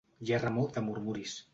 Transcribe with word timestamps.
Hi 0.27 0.33
ha 0.33 0.39
remor 0.45 0.73
de 0.79 0.85
murmuris. 0.89 1.41